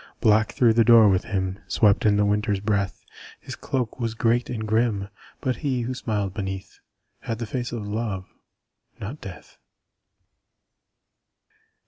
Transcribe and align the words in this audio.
_Black 0.19 0.53
through 0.53 0.73
the 0.73 0.83
door 0.83 1.09
with 1.09 1.25
him 1.25 1.59
Swept 1.67 2.07
in 2.07 2.17
the 2.17 2.25
Winter's 2.25 2.59
breath; 2.59 3.05
His 3.39 3.55
cloak 3.55 3.99
was 3.99 4.15
great 4.15 4.49
and 4.49 4.67
grim 4.67 5.09
But 5.41 5.57
he, 5.57 5.81
who 5.81 5.93
smiled 5.93 6.33
beneath, 6.33 6.79
Had 7.19 7.37
the 7.37 7.45
face 7.45 7.71
of 7.71 7.87
Love 7.87 8.25
not 8.99 9.21
Death. 9.21 9.59